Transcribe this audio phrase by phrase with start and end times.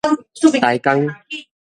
[0.73, 1.07] 臺江